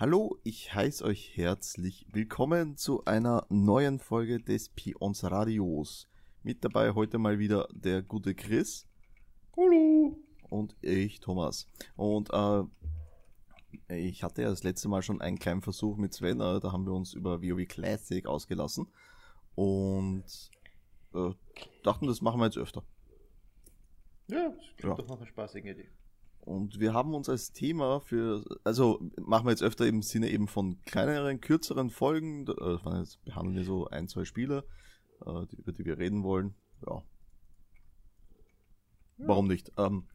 [0.00, 6.08] Hallo, ich heiße euch herzlich willkommen zu einer neuen Folge des Pions Radios.
[6.42, 8.88] Mit dabei heute mal wieder der gute Chris.
[9.54, 10.16] Hallo.
[10.48, 11.68] Und ich, Thomas.
[11.96, 12.62] Und äh,
[13.94, 16.86] ich hatte ja das letzte Mal schon einen kleinen Versuch mit Sven, äh, da haben
[16.86, 18.86] wir uns über WoW Classic ausgelassen.
[19.54, 20.24] Und
[21.12, 21.32] äh,
[21.82, 22.84] dachten, das machen wir jetzt öfter.
[24.28, 24.94] Ja, das klingt ja.
[24.94, 25.90] doch noch eine spaßige Idee.
[26.40, 30.48] Und wir haben uns als Thema für, also machen wir jetzt öfter im Sinne eben
[30.48, 34.64] von kleineren, kürzeren Folgen, äh, jetzt behandeln wir so ein, zwei Spiele,
[35.26, 36.54] äh, die, über die wir reden wollen.
[36.86, 37.02] Ja.
[39.18, 39.28] ja.
[39.28, 39.70] Warum nicht?
[39.76, 40.08] Ähm,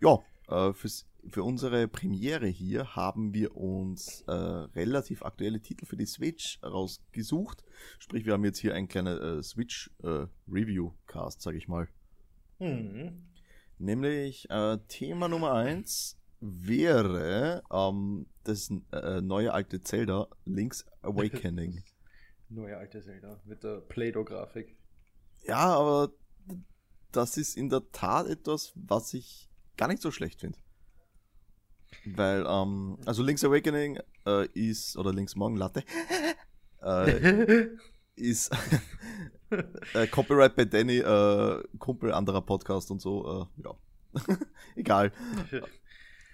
[0.00, 0.18] ja,
[0.48, 6.06] äh, fürs, für unsere Premiere hier haben wir uns äh, relativ aktuelle Titel für die
[6.06, 7.62] Switch rausgesucht.
[7.98, 11.88] Sprich, wir haben jetzt hier einen kleinen äh, Switch-Review-Cast, sag ich mal.
[12.58, 13.28] Mhm.
[13.78, 21.82] Nämlich äh, Thema Nummer 1 wäre ähm, das äh, neue alte Zelda Link's Awakening.
[22.48, 24.76] neue alte Zelda mit der Play-Doh-Grafik.
[25.44, 26.12] Ja, aber
[27.12, 30.58] das ist in der Tat etwas, was ich gar nicht so schlecht finde.
[32.04, 35.84] Weil, ähm, also Link's Awakening äh, ist, oder Link's Morgen Latte,
[36.82, 37.68] äh,
[38.18, 38.50] ist
[39.94, 43.74] äh, Copyright bei Danny, äh, Kumpel anderer Podcast und so, äh, ja.
[44.76, 45.12] Egal.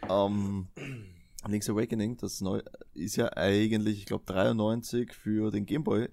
[0.08, 0.68] ähm,
[1.46, 2.62] Link's Awakening, das neu,
[2.94, 6.08] ist ja eigentlich, ich glaube, 93 für den Gameboy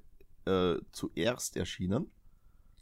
[0.45, 2.11] äh, zuerst erschienen.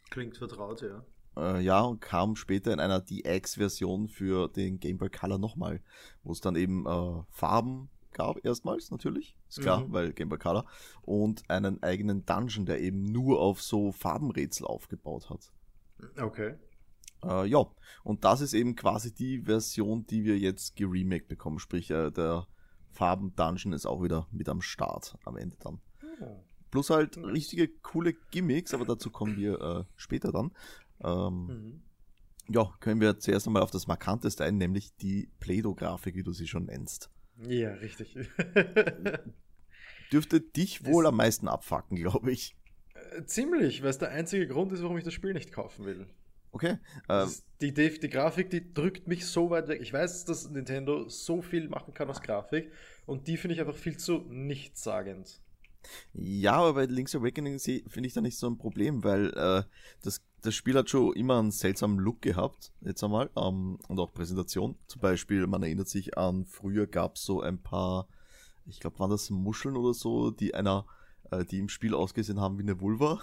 [0.10, 1.04] Klingt vertraut, ja.
[1.38, 5.82] Äh, ja, und kam später in einer DX-Version für den Gameboy Color nochmal,
[6.24, 9.94] wo es dann eben äh, Farben gab, erstmals natürlich, ist klar, mhm.
[9.94, 10.66] weil Game Boy Color,
[11.02, 15.52] und einen eigenen Dungeon, der eben nur auf so Farbenrätsel aufgebaut hat.
[16.18, 16.56] Okay.
[17.24, 17.66] Äh, ja,
[18.04, 22.48] und das ist eben quasi die Version, die wir jetzt geremaked bekommen, sprich äh, der
[22.92, 25.80] Farben-Dungeon ist auch wieder mit am Start am Ende dann.
[26.20, 26.28] Ja.
[26.72, 30.52] Plus halt richtige coole Gimmicks, aber dazu kommen wir äh, später dann.
[31.02, 31.82] Ähm, mhm.
[32.48, 36.48] Ja, können wir zuerst einmal auf das Markanteste ein, nämlich die Play-Doh-Grafik, wie du sie
[36.48, 37.10] schon nennst.
[37.48, 38.18] Ja, richtig.
[40.12, 42.56] Dürfte dich wohl das am meisten abfacken, glaube ich.
[43.16, 46.08] Äh, ziemlich, weil es der einzige Grund ist, warum ich das Spiel nicht kaufen will.
[46.52, 46.78] Okay.
[47.08, 47.30] Ähm,
[47.62, 49.82] die, die, die, Grafik, die drückt mich so weit weg.
[49.82, 52.72] Ich weiß, dass Nintendo so viel machen kann aus Grafik
[53.06, 55.42] und die finde ich einfach viel zu nichtssagend.
[56.14, 59.64] Ja, aber bei Link's Awakening finde ich da nicht so ein Problem, weil äh,
[60.02, 64.14] das das Spiel hat schon immer einen seltsamen Look gehabt, jetzt einmal, ähm, und auch
[64.14, 64.76] Präsentation.
[64.88, 68.08] Zum Beispiel, man erinnert sich an, früher gab es so ein paar,
[68.66, 70.86] ich glaube, waren das Muscheln oder so, die einer,
[71.32, 73.20] äh, die im Spiel ausgesehen haben wie eine Vulva.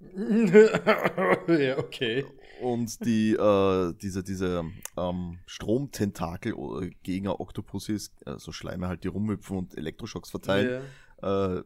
[1.48, 2.24] ja, okay.
[2.62, 4.64] Und die, äh, diese, diese
[4.96, 10.82] ähm, Stromtentakel äh, gegen Octopuses, äh, so Schleime halt, die rumhüpfen und Elektroschocks verteilen,
[11.22, 11.56] yeah.
[11.56, 11.62] äh,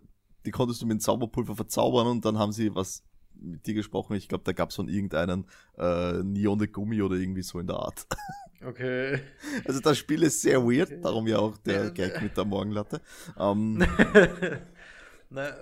[0.46, 3.02] die konntest du mit Zauberpulver verzaubern und dann haben sie was
[3.40, 4.16] mit dir gesprochen.
[4.16, 7.76] Ich glaube, da gab es von irgendeinen äh, Neone Gummi oder irgendwie so in der
[7.76, 8.06] Art.
[8.60, 9.20] Okay.
[9.64, 11.00] Also das Spiel ist sehr weird, okay.
[11.00, 13.00] darum ja auch der Gag mit der Morgenlatte.
[13.38, 13.78] Ähm,
[15.30, 15.54] Na,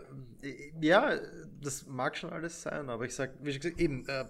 [0.81, 1.19] ja,
[1.61, 4.25] das mag schon alles sein, aber ich sag, wie schon gesagt, eben, äh,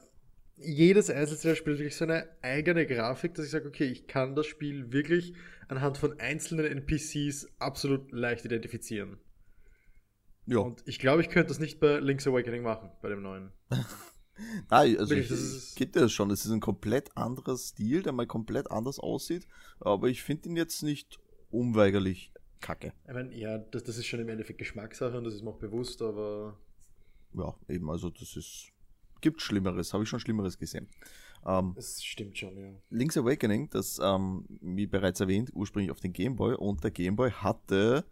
[0.56, 4.34] jedes einzelne Spiel hat wirklich so eine eigene Grafik, dass ich sage, okay, ich kann
[4.34, 5.34] das Spiel wirklich
[5.68, 9.18] anhand von einzelnen NPCs absolut leicht identifizieren.
[10.46, 10.58] Ja.
[10.58, 13.50] Und ich glaube, ich könnte das nicht bei Link's Awakening machen, bei dem neuen.
[14.70, 16.30] Nein, also Wirklich, ich, gibt es schon.
[16.30, 19.46] Es ist ein komplett anderer Stil, der mal komplett anders aussieht.
[19.80, 21.18] Aber ich finde ihn jetzt nicht
[21.50, 22.92] unweigerlich kacke.
[23.06, 25.58] Ich meine, ja, das, das ist schon im Endeffekt Geschmackssache und das ist mir auch
[25.58, 26.58] bewusst, aber.
[27.34, 28.68] Ja, eben, also das ist.
[29.22, 30.88] Gibt Schlimmeres, habe ich schon Schlimmeres gesehen.
[31.46, 32.70] Ähm, das stimmt schon, ja.
[32.90, 38.04] Link's Awakening, das, ähm, wie bereits erwähnt, ursprünglich auf den Gameboy und der Gameboy hatte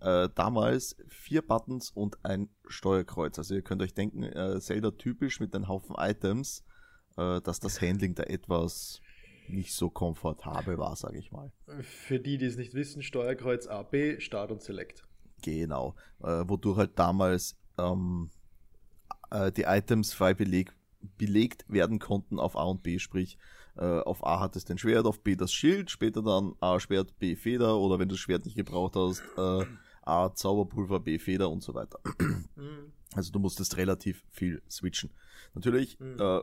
[0.00, 3.38] äh, damals vier Buttons und ein Steuerkreuz.
[3.38, 6.64] Also ihr könnt euch denken, äh, Zelda typisch mit einem Haufen Items,
[7.16, 9.00] äh, dass das Handling da etwas
[9.48, 11.52] nicht so komfortabel war, sage ich mal.
[11.80, 15.04] Für die, die es nicht wissen, Steuerkreuz A, B, Start und Select.
[15.42, 18.30] Genau, äh, wodurch halt damals ähm,
[19.30, 20.74] äh, die Items frei beleg
[21.16, 23.38] belegt werden konnten auf A und B, sprich
[23.76, 27.16] äh, auf A hat es den Schwert, auf B das Schild, später dann A Schwert,
[27.20, 29.64] B Feder oder wenn du das Schwert nicht gebraucht hast, äh,
[30.08, 32.00] A Zauberpulver, B Feder und so weiter.
[32.56, 32.92] Mhm.
[33.14, 35.10] Also du musstest relativ viel switchen.
[35.54, 36.16] Natürlich mhm.
[36.18, 36.40] äh,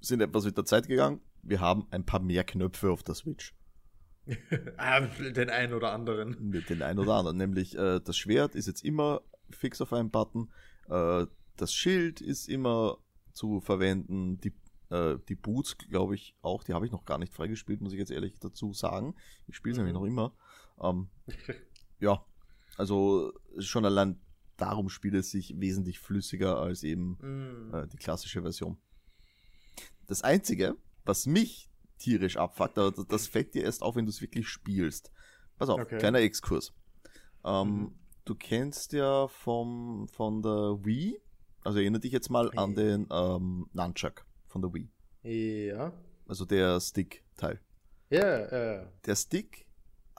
[0.00, 1.20] sind etwas mit der Zeit gegangen.
[1.42, 3.54] Wir haben ein paar mehr Knöpfe auf der Switch.
[4.76, 6.52] ah, den einen oder anderen.
[6.68, 7.36] Den einen oder anderen.
[7.36, 10.50] Nämlich äh, das Schwert ist jetzt immer fix auf einem Button.
[10.88, 11.26] Äh,
[11.56, 12.98] das Schild ist immer
[13.32, 14.38] zu verwenden.
[14.40, 14.52] Die,
[14.90, 16.64] äh, die Boots, glaube ich, auch.
[16.64, 19.14] Die habe ich noch gar nicht freigespielt, muss ich jetzt ehrlich dazu sagen.
[19.46, 19.86] Ich spiele sie mhm.
[19.86, 20.34] nämlich noch immer.
[20.82, 21.08] Ähm,
[22.00, 22.24] ja,
[22.80, 24.18] also schon allein
[24.56, 27.74] darum spielt es sich wesentlich flüssiger als eben Mm.
[27.74, 28.76] äh, die klassische Version.
[30.06, 34.20] Das Einzige, was mich tierisch abfuckt, das- das fällt dir erst auf, wenn du es
[34.20, 35.12] wirklich spielst.
[35.58, 35.98] Pass auf, Okay.
[35.98, 36.72] kleiner Exkurs.
[37.44, 37.94] Ähm, Mhm.
[38.26, 41.20] Du kennst ja vom, von der Wii,
[41.64, 42.76] also erinnere dich jetzt mal an Ja.
[42.76, 44.88] den ähm, Nunchuck von der Wii,
[45.22, 45.92] Ja.
[46.28, 47.60] also der Stick-Teil.
[48.10, 48.38] Ja,
[48.82, 48.92] ja.
[49.06, 49.66] Der Stick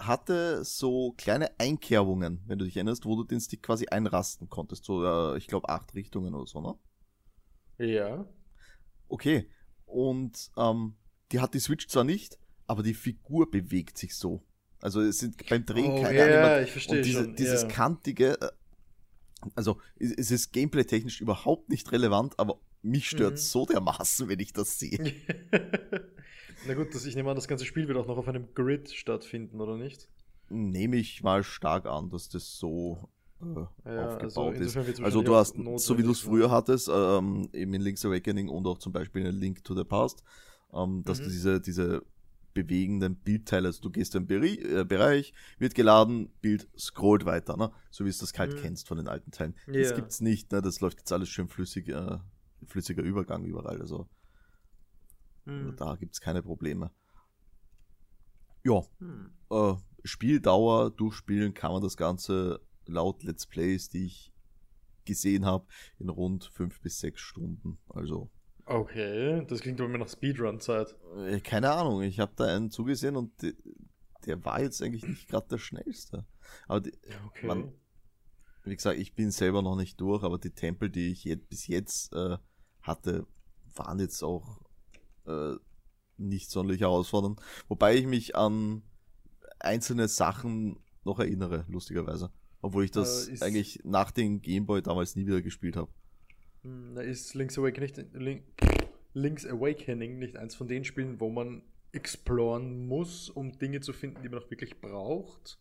[0.06, 4.83] hatte so kleine Einkerbungen, wenn du dich erinnerst, wo du den Stick quasi einrasten konntest.
[4.86, 6.75] So, äh, ich glaube, acht Richtungen oder so, ne?
[7.77, 8.25] Ja.
[9.09, 9.50] Okay.
[9.86, 10.95] Und ähm,
[11.31, 12.38] die hat die Switch zwar nicht,
[12.68, 14.44] aber die Figur bewegt sich so.
[14.81, 17.62] Also es sind beim Drehen Oh, keine ja, Anima- ich verstehe Und diese, schon, dieses
[17.62, 17.68] ja.
[17.68, 18.50] kantige, äh,
[19.56, 23.38] also es es ist gameplay-technisch überhaupt nicht relevant, aber mich stört Mhm.
[23.38, 24.98] so dermaßen, wenn ich das sehe.
[26.67, 28.91] Na gut, das, ich nehme an, das ganze Spiel wird auch noch auf einem Grid
[28.91, 30.07] stattfinden, oder nicht?
[30.49, 33.09] Nehme ich mal stark an, dass das so
[33.41, 34.61] äh, Ja, also aufgebaut ist.
[34.61, 38.05] insofern wird's Also du hast, so wie du es früher hattest, ähm, eben in Link's
[38.05, 40.23] Awakening und auch zum Beispiel in Link to the Past,
[40.73, 41.23] ähm, dass Mhm.
[41.25, 42.05] du diese, diese
[42.53, 47.71] bewegenden Bildteile, also du gehst in den äh, Bereich, wird geladen, Bild scrollt weiter, ne?
[47.91, 48.57] so wie es das halt Mhm.
[48.57, 49.55] kennst von den alten Teilen.
[49.67, 49.95] Das Ja.
[49.95, 50.61] gibt's nicht, ne?
[50.61, 52.17] das läuft jetzt alles schön flüssig, äh,
[52.67, 54.09] flüssiger Übergang überall, also
[55.59, 55.75] Hm.
[55.77, 56.92] da gibt's keine Probleme.
[58.63, 59.31] Ja, Hm.
[59.50, 64.33] äh, Spieldauer durchspielen kann man das Ganze laut Let's Plays, die ich
[65.06, 65.65] gesehen habe,
[66.00, 67.80] in rund fünf bis sechs Stunden.
[67.89, 68.30] Also,
[68.65, 70.95] Okay, das klingt aber mir nach Speedrun-Zeit.
[71.18, 73.56] äh, keine Ahnung, ich habe da einen zugesehen und de-
[74.25, 76.25] der war jetzt eigentlich nicht gerade der schnellste.
[76.68, 76.92] Aber die,
[77.27, 77.48] Okay.
[77.48, 77.74] man,
[78.63, 81.65] wie gesagt, ich bin selber noch nicht durch, aber die Tempel, die ich jetzt, bis
[81.68, 82.38] jetzt äh,
[82.83, 83.25] hatte,
[83.75, 84.62] waren jetzt auch
[85.27, 85.56] äh,
[86.18, 87.39] nicht sonderlich herausfordernd.
[87.68, 88.83] Wobei ich mich an
[89.59, 92.31] einzelne Sachen noch erinnere, lustigerweise.
[92.62, 95.91] Obwohl ich das Äh, eigentlich nach dem Gameboy damals nie wieder gespielt habe.
[96.63, 98.44] Hm, ist Link's Awakening, nicht, Link,
[99.13, 104.21] Link's Awakening nicht eins von den Spielen, wo man exploren muss, um Dinge zu finden,
[104.21, 105.57] die man auch wirklich braucht?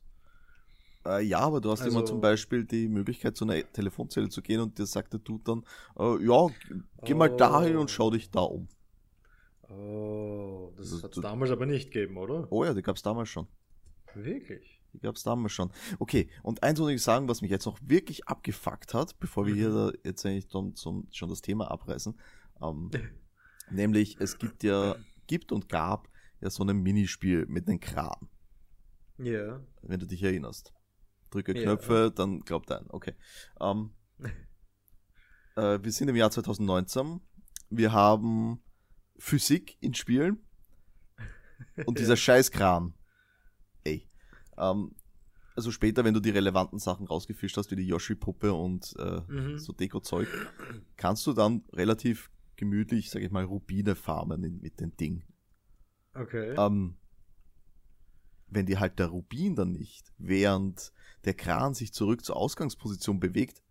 [1.07, 4.43] Äh, ja, aber du hast immer Also- zum Beispiel die Möglichkeit, zu einer Telefonzelle zu
[4.43, 5.65] gehen und dir sagt der Dude dann,
[5.99, 6.49] äh, ja,
[7.05, 7.37] geh mal Oh.
[7.37, 8.69] dahin und schau dich da um.
[9.71, 12.49] Oh, das Also hat es damals aber nicht gegeben, oder?
[12.51, 13.47] Oh ja, die gab's damals schon.
[14.15, 14.81] Wirklich?
[14.93, 15.71] Die gab's damals schon.
[16.01, 19.55] Okay, und eins muss ich sagen, was mich jetzt noch wirklich abgefuckt hat, bevor wir
[19.55, 19.75] hier Mhm.
[19.75, 22.19] da jetzt eigentlich zum, zum, schon das Thema abreißen,
[22.61, 22.91] ähm,
[23.71, 24.97] nämlich es gibt ja,
[25.29, 26.09] gibt und gab
[26.41, 28.29] ja so ein Minispiel mit einem Kran,
[29.19, 29.61] Ja.
[29.83, 30.75] wenn du dich erinnerst.
[31.31, 31.55] Drücke.
[31.55, 32.87] Knöpfe, dann glaubt ein.
[32.89, 33.15] Okay.
[33.61, 33.93] Ähm,
[35.57, 37.21] äh, wir sind im Jahr 2019.
[37.69, 38.61] Wir haben
[39.21, 40.41] Physik in Spielen
[41.87, 42.17] und dieser Ja.
[42.17, 42.95] Scheißkran.
[43.85, 44.09] Ey.
[44.57, 44.95] Ähm,
[45.57, 49.59] also später, wenn du die relevanten Sachen rausgefischt hast, wie die Yoshi-Puppe und äh, Mhm.
[49.59, 50.29] so Deko-Zeug,
[50.97, 55.23] kannst du dann relativ gemütlich, sag ich mal, Rubine farmen in, mit dem Ding.
[56.15, 56.55] Okay.
[56.59, 56.97] Ähm,
[58.49, 60.93] wenn dir halt der Rubin dann nicht, während
[61.25, 63.63] der Kran sich zurück zur Ausgangsposition bewegt,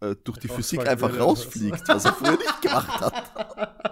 [0.00, 3.88] äh, durch die Rausfallen Physik einfach rausfliegt, was er früher nicht gemacht hat.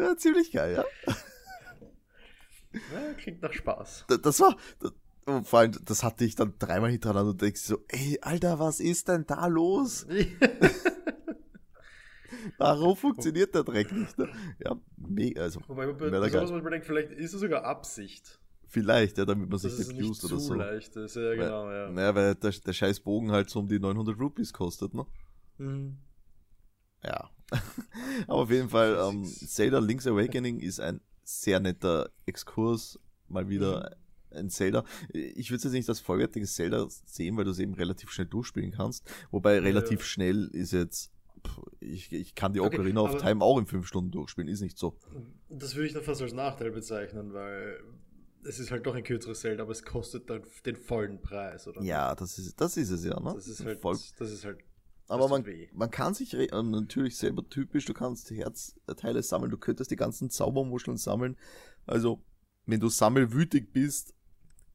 [0.00, 0.84] Ja, ziemlich geil, ja.
[2.72, 4.04] ja, klingt nach Spaß.
[4.08, 4.92] Da- Das war, das,
[5.26, 8.80] und vor allem, das hatte ich dann dreimal hintereinander und denkst so, ey, Alter, was
[8.80, 10.06] ist denn da los?
[12.58, 14.16] Warum funktioniert der Dreck nicht?
[14.18, 14.28] Ne?
[14.64, 16.10] Ja, mega, also Wobei man bei
[16.46, 18.38] sowas denkt, vielleicht ist es sogar Absicht.
[18.68, 19.88] vielleicht, ja, damit man Dass sich
[20.20, 20.54] zu oder so.
[20.54, 21.16] leicht ist.
[21.16, 21.90] Ja, genau, ja.
[21.90, 25.06] Naja, weil der, der scheiß Bogen halt so um die 900 Rupees kostet, ne?
[25.58, 25.98] Mhm.
[27.02, 27.30] Ja.
[28.26, 29.24] Aber auf jeden Fall, ähm.
[29.24, 32.98] Zelda Link's Awakening ist ein sehr netter Exkurs.
[33.28, 33.96] Mal wieder
[34.32, 34.38] Mhm.
[34.38, 34.84] ein Zelda.
[35.12, 38.26] Ich würde es jetzt nicht als vollwertiges Zelda sehen, weil du es eben relativ schnell
[38.26, 39.08] durchspielen kannst.
[39.30, 40.04] Wobei relativ Ja.
[40.06, 41.10] schnell ist jetzt,
[41.80, 44.60] ich, ich kann die Okay, Ocarina of aber- Time auch in fünf Stunden durchspielen, ist
[44.60, 44.98] nicht so.
[45.48, 47.80] Das würde ich dann fast als Nachteil bezeichnen, weil
[48.42, 51.82] es ist halt doch ein kürzeres Zelda, aber es kostet dann den vollen Preis, oder?
[51.82, 53.32] Ja, das ist, das ist es ja, ne?
[53.34, 54.58] Das ist halt, Voll das ist halt,
[55.10, 59.90] Aber man, man kann sich ähm, natürlich selber typisch, du kannst Herzteile sammeln, du könntest
[59.90, 61.36] die ganzen Zaubermuscheln sammeln.
[61.84, 62.22] Also,
[62.66, 64.14] wenn du sammelwütig bist,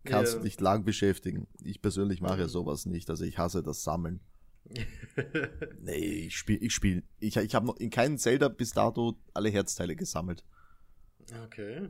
[0.03, 0.39] kannst Ja.
[0.39, 1.47] du dich lang beschäftigen.
[1.63, 4.19] Ich persönlich mache ja sowas nicht, also ich hasse das Sammeln.
[5.79, 9.49] Nee, ich spiel, ich spiel, ich, ich habe noch in keinem Zelda bis dato alle
[9.49, 10.43] Herzteile gesammelt,
[11.45, 11.89] okay.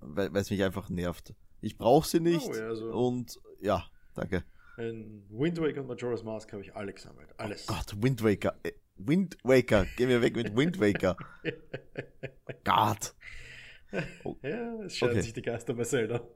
[0.00, 1.34] weil es mich einfach nervt.
[1.60, 2.90] Ich brauche sie nicht Oh, ja, so.
[2.92, 4.44] und ja, danke.
[4.78, 7.34] In Wind Waker und Majora's Mask habe ich alle gesammelt.
[7.36, 7.66] Alles.
[7.66, 8.56] Gott, Wind Waker.
[8.62, 11.16] äh, Wind Waker, geh mir weg mit Wind Waker.
[12.64, 13.14] Gott.
[14.42, 15.22] Ja, es scheiden Okay.
[15.22, 16.26] sich die Geister bei Zelda.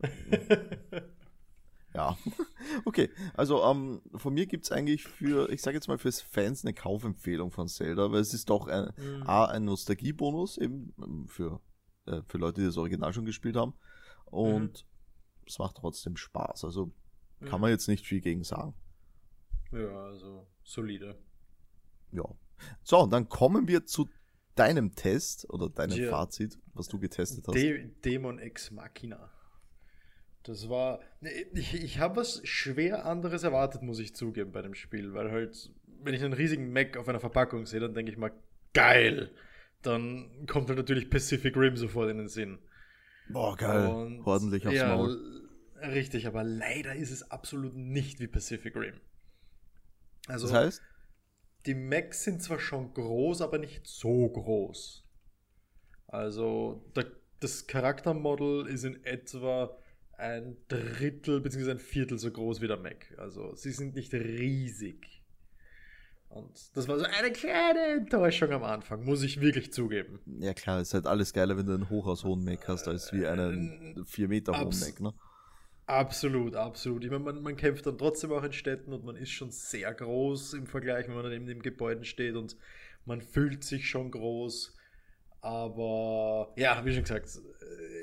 [1.94, 2.16] Ja,
[2.84, 3.10] okay.
[3.34, 6.72] Also ähm, von mir gibt es eigentlich für, ich sage jetzt mal fürs Fans eine
[6.72, 9.24] Kaufempfehlung von Zelda, weil es ist doch ein, mhm.
[9.24, 11.60] A, ein Nostalgiebonus eben ähm, für,
[12.06, 13.74] äh, für Leute, die das Original schon gespielt haben.
[14.26, 15.44] Und mhm.
[15.48, 16.64] es macht trotzdem Spaß.
[16.64, 16.92] Also
[17.40, 17.60] kann mhm.
[17.62, 18.74] man jetzt nicht viel gegen sagen.
[19.72, 21.16] Ja, also solide.
[22.12, 22.24] Ja.
[22.82, 24.08] So, dann kommen wir zu
[24.54, 26.10] deinem Test oder deinem ja.
[26.10, 27.54] Fazit, was du getestet hast.
[27.54, 29.30] De Dämon Ex Machina.
[30.42, 31.00] Das war.
[31.52, 35.70] Ich, ich habe was schwer anderes erwartet, muss ich zugeben, bei dem Spiel, weil halt,
[36.02, 38.32] wenn ich einen riesigen Mac auf einer Verpackung sehe, dann denke ich mal,
[38.72, 39.30] geil!
[39.82, 42.58] Dann kommt halt natürlich Pacific Rim sofort in den Sinn.
[43.30, 43.86] Boah, geil.
[43.86, 45.39] Und, Ordentlich aufs ja, Maul.
[45.80, 49.00] Richtig, aber leider ist es absolut nicht wie Pacific Rim.
[50.26, 50.82] Also, das heißt?
[51.66, 55.06] Die Macs sind zwar schon groß, aber nicht so groß.
[56.06, 57.06] Also, der,
[57.40, 59.76] das Charaktermodel ist in etwa
[60.20, 61.72] ein Drittel bzw.
[61.72, 63.14] ein Viertel so groß wie der Mac.
[63.16, 65.22] Also sie sind nicht riesig.
[66.28, 70.20] Und das war so eine kleine Enttäuschung am Anfang, muss ich wirklich zugeben.
[70.38, 73.26] Ja klar, ist halt alles geiler, wenn du einen hochaus hohen Mac hast, als wie
[73.26, 75.12] einen 4 Meter hohen Mac, ne?
[75.90, 77.02] Absolut, absolut.
[77.02, 79.92] Ich meine, man, man, kämpft dann trotzdem auch in Städten und man ist schon sehr
[79.92, 82.56] groß im Vergleich, wenn man dann eben in Gebäuden steht und
[83.06, 84.76] man fühlt sich schon groß.
[85.40, 87.40] Aber ja, wie schon gesagt,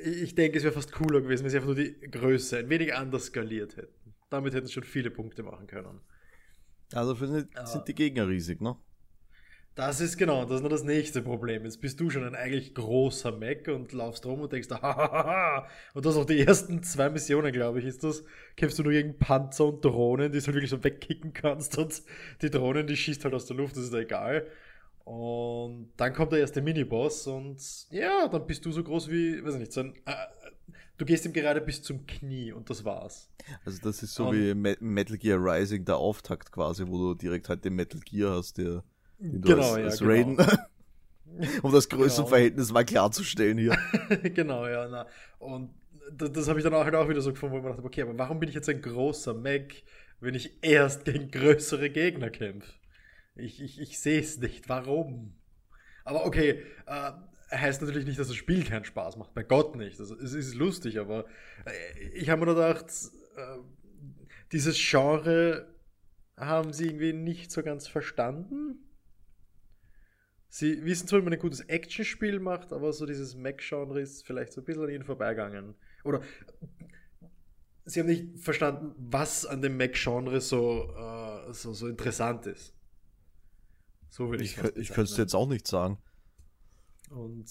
[0.04, 2.94] ich denke, es wäre fast cooler gewesen, wenn sie einfach nur die Größe ein wenig
[2.94, 4.14] anders skaliert hätten.
[4.30, 6.02] Damit hätten sie schon viele Punkte machen können.
[6.92, 8.76] Also für sind, sind die Gegner riesig, ne?
[9.78, 11.64] Das ist genau, das ist nur das nächste Problem.
[11.64, 15.68] Jetzt bist du schon ein eigentlich großer Mac und laufst rum und denkst, hahaha.
[15.94, 18.24] Und das auch die ersten zwei Missionen, glaube ich, ist das.
[18.56, 22.02] Kämpfst du nur gegen Panzer und Drohnen, die du halt wirklich so wegkicken kannst und
[22.42, 24.48] die Drohnen, die schießt halt aus der Luft, das ist ja egal.
[25.04, 29.54] Und dann kommt der erste Miniboss und ja, dann bist du so groß wie, weiß
[29.54, 30.14] ich nicht, so ein, äh,
[30.98, 33.30] du gehst ihm gerade bis zum Knie und das war's.
[33.64, 37.48] Also das ist so und, wie Metal Gear Rising, der Auftakt quasi, wo du direkt
[37.48, 38.84] halt den Metal Gear hast, der
[39.20, 41.48] genau, als, als ja, Raiden, genau.
[41.64, 42.80] um das Größenverhältnis genau.
[42.80, 43.78] mal klarzustellen hier.
[44.24, 44.88] genau, ja.
[44.88, 45.08] Na.
[45.40, 45.74] Und
[46.12, 47.84] das, das habe ich dann auch halt auch wieder so gefunden, wo ich mir dachte,
[47.84, 49.74] okay, aber warum bin ich jetzt ein großer Mac,
[50.20, 52.72] wenn ich erst gegen größere Gegner kämpfe?
[53.36, 54.68] Ich, ich, ich sehe es nicht.
[54.70, 55.36] Warum?
[56.04, 57.12] Aber okay, äh,
[57.52, 59.34] heißt natürlich nicht, dass das Spiel keinen Spaß macht.
[59.34, 60.00] Bei Gott nicht.
[60.00, 61.26] Also, es ist lustig, aber
[61.66, 62.88] äh, ich habe mir gedacht,
[63.36, 63.58] äh,
[64.52, 65.68] dieses Genre
[66.36, 68.87] haben sie irgendwie nicht so ganz verstanden.
[70.58, 74.54] Sie wissen zwar, wie man ein gutes Actionspiel macht, aber so dieses Mac-Genre ist vielleicht
[74.54, 75.76] so ein bisschen an ihnen vorbeigegangen.
[76.04, 76.22] Oder
[77.86, 82.74] sie haben nicht verstanden, was an dem Mac-Genre so, äh, so, so interessant ist.
[84.10, 86.00] So will ich Ich, ich könnte es jetzt auch nicht sagen.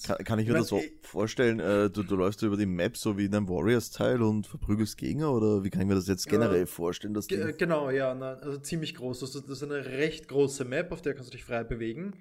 [0.04, 3.16] Kann, kann, ich mir das so vorstellen, äh, du, du läufst über die Map so
[3.16, 6.58] wie in einem Warriors-Teil und verprügelst Gegner oder wie kann ich mir das jetzt generell
[6.58, 7.14] ja, vorstellen?
[7.14, 9.20] Das genau, ja, na, also ziemlich groß.
[9.20, 12.16] Das, das ist eine recht große Map, auf der kannst du dich frei bewegen.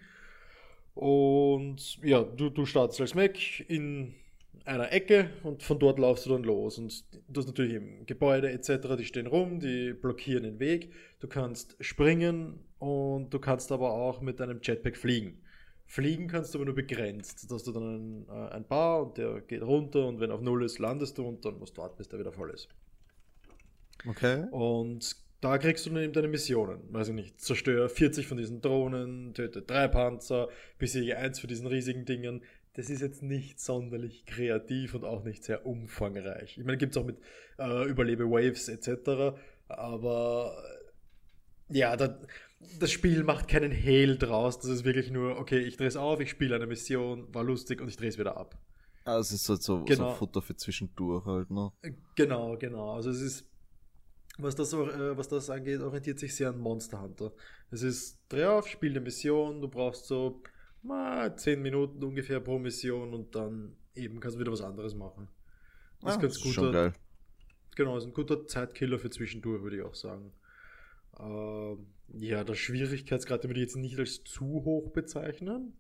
[0.96, 3.38] Und ja, du, du startest als Mac
[3.70, 4.16] in
[4.64, 6.78] einer Ecke und von dort laufst du dann los.
[6.78, 10.92] Und du hast natürlich im Gebäude etc., die stehen rum, die blockieren den Weg.
[11.20, 15.42] Du kannst springen und du kannst aber auch mit deinem Jetpack fliegen.
[15.86, 17.50] Fliegen kannst du aber nur begrenzt.
[17.50, 20.42] Da hast du dann ein, äh, ein Bar und der geht runter und wenn auf
[20.42, 22.70] Null ist, landest du und dann musst du warten, bis der wieder voll ist.
[24.08, 24.46] Okay.
[24.50, 26.82] Und da kriegst du dann eben deine Missionen.
[26.92, 31.68] Weiß ich nicht, zerstöre 40 von diesen Drohnen, töte drei Panzer, besiege eins von diesen
[31.68, 32.42] riesigen Dingen.
[32.74, 36.58] Das ist jetzt nicht sonderlich kreativ und auch nicht sehr umfangreich.
[36.58, 37.18] Ich meine, gibt es auch mit
[37.58, 39.38] äh, Überlebe Waves etc.
[39.68, 40.62] Aber
[41.70, 42.20] ja, da,
[42.80, 44.60] das Spiel macht keinen Hehl draus.
[44.60, 47.82] Das ist wirklich nur, okay, ich drehe es auf, ich spiele eine Mission, war lustig
[47.82, 48.58] und ich drehe es wieder ab.
[49.06, 50.10] Also es ist halt so, genau.
[50.10, 51.72] so Futter für zwischendurch halt, ne?
[52.16, 52.96] Genau, genau.
[52.96, 53.46] Also es ist,
[54.38, 57.32] was das, äh, was das angeht, orientiert sich sehr an Monster Hunter.
[57.72, 60.42] Es ist, dreh auf, spiel eine Mission, du brauchst so
[60.82, 65.28] mal 10 Minuten ungefähr pro Mission und dann eben kannst du wieder was anderes machen.
[66.02, 66.94] Das ah, ist ganz das guter, geil.
[67.76, 70.32] Genau, ist ein guter Zeitkiller für zwischendurch, würde ich auch sagen.
[71.20, 75.74] Ähm, ja, der Schwierigkeitsgrad würde ich jetzt nicht als zu hoch bezeichnen.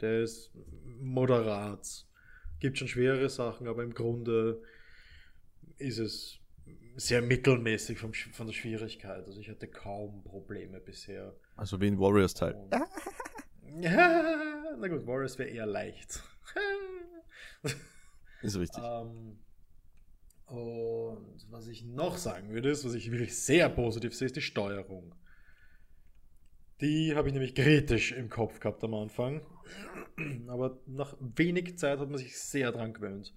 [0.00, 0.52] Der ist
[1.00, 2.06] moderat.
[2.60, 4.62] Gibt schon schwere Sachen, aber im Grunde
[5.78, 6.37] ist es
[6.96, 9.24] sehr mittelmäßig vom, von der Schwierigkeit.
[9.24, 11.34] Also ich hatte kaum Probleme bisher.
[11.56, 12.56] Also wie in Warriors Teil.
[13.80, 16.22] ja, na gut, Warriors wäre eher leicht.
[18.42, 18.82] ist richtig.
[18.82, 19.38] Ähm,
[20.46, 24.40] und was ich noch sagen würde, ist, was ich wirklich sehr positiv sehe, ist die
[24.40, 25.14] Steuerung.
[26.80, 29.42] Die habe ich nämlich kritisch im Kopf gehabt am Anfang.
[30.48, 33.34] Aber nach wenig Zeit hat man sich sehr dran gewöhnt.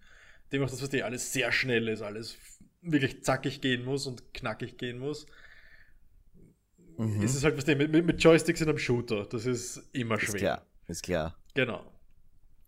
[0.51, 2.37] Dem auch das, was die alles sehr schnell ist, alles
[2.81, 5.25] wirklich zackig gehen muss und knackig gehen muss,
[6.97, 7.21] mhm.
[7.21, 9.25] ist es halt was mit, mit Joysticks in einem Shooter.
[9.25, 10.33] Das ist immer schwer.
[10.33, 11.37] Ist klar, ist klar.
[11.53, 11.91] Genau.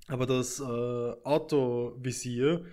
[0.07, 2.65] Aber das äh, Autovisier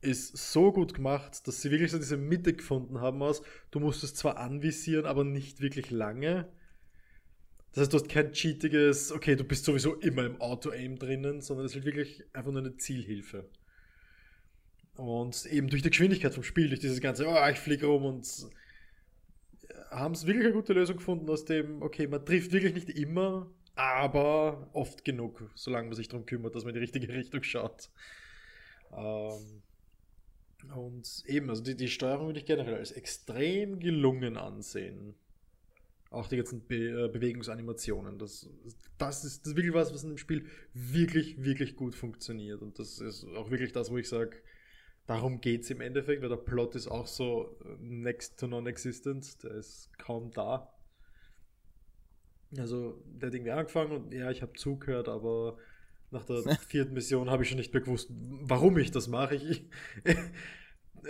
[0.00, 4.02] ist so gut gemacht, dass sie wirklich so diese Mitte gefunden haben aus, du musst
[4.02, 6.48] es zwar anvisieren, aber nicht wirklich lange.
[7.70, 11.64] Das heißt, du hast kein cheatiges, okay, du bist sowieso immer im Auto-Aim drinnen, sondern
[11.64, 13.48] es ist halt wirklich einfach nur eine Zielhilfe.
[14.96, 18.26] Und eben durch die Geschwindigkeit vom Spiel, durch dieses ganze, oh, ich fliege rum und
[19.90, 23.50] haben es wirklich eine gute Lösung gefunden aus dem, okay, man trifft wirklich nicht immer,
[23.74, 27.90] aber oft genug, solange man sich darum kümmert, dass man in die richtige Richtung schaut.
[28.94, 29.62] Ähm,
[30.74, 35.14] und eben, also die, die Steuerung würde ich generell als extrem gelungen ansehen.
[36.10, 38.18] Auch die ganzen Be äh, Bewegungsanimationen.
[38.18, 38.48] Das,
[38.98, 42.60] das, ist, das ist wirklich was, was in dem Spiel wirklich, wirklich gut funktioniert.
[42.62, 44.36] Und das ist auch wirklich das, wo ich sage,
[45.06, 49.42] darum geht es im Endeffekt, weil der Plot ist auch so äh, next to non-existent.
[49.42, 50.72] Der ist kaum da.
[52.58, 55.56] Also, der hat irgendwie angefangen und ja, ich habe zugehört, aber
[56.10, 59.36] nach der vierten Mission habe ich schon nicht mehr gewusst, warum ich das mache.
[59.36, 59.64] Ich,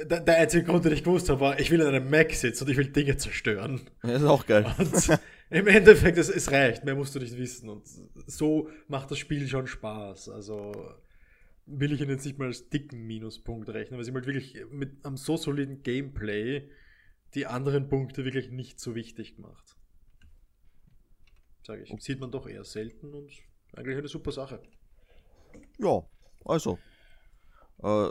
[0.04, 2.64] der, der, einzige Grund, den ich gewusst habe, war, ich will in einem Mac sitzen
[2.64, 3.80] und ich will Dinge zerstören.
[4.02, 4.72] Das ist auch geil.
[4.78, 5.18] Und
[5.52, 7.68] Im Endeffekt, es, es reicht, mehr musst du nicht wissen.
[7.68, 7.82] Und
[8.26, 10.30] so macht das Spiel schon Spaß.
[10.30, 10.72] Also
[11.66, 15.04] will ich ihn jetzt nicht mal als dicken Minuspunkt rechnen, weil sie halt wirklich mit
[15.04, 16.68] einem so soliden Gameplay
[17.34, 19.76] die anderen Punkte wirklich nicht so wichtig gemacht.
[21.64, 22.02] Sage ich.
[22.02, 23.30] Sieht man doch eher selten und
[23.74, 24.60] eigentlich eine super Sache.
[25.78, 26.04] Ja,
[26.44, 26.78] also.
[27.82, 28.10] Äh,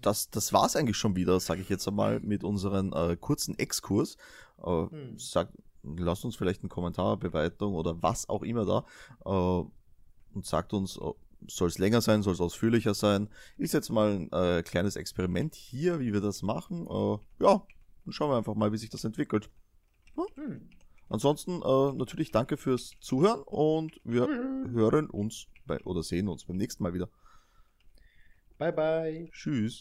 [0.00, 3.58] das, das war es eigentlich schon wieder, sage ich jetzt einmal, mit unserem äh, kurzen
[3.58, 4.16] Exkurs.
[4.62, 5.18] Äh, hm.
[5.18, 5.48] sag,
[5.82, 8.84] lasst uns vielleicht einen Kommentar, Bewertung oder was auch immer da
[9.24, 11.12] äh, und sagt uns, äh,
[11.48, 13.28] soll es länger sein, soll es ausführlicher sein.
[13.58, 16.86] Ist jetzt mal ein äh, kleines Experiment hier, wie wir das machen.
[16.86, 17.66] Äh, ja,
[18.04, 19.50] dann schauen wir einfach mal, wie sich das entwickelt.
[20.14, 20.26] Hm?
[20.34, 20.70] Hm.
[21.08, 24.70] Ansonsten äh, natürlich danke fürs Zuhören und wir mhm.
[24.70, 27.10] hören uns bei, oder sehen uns beim nächsten Mal wieder.
[28.56, 29.28] Bye bye.
[29.30, 29.80] Tschüss.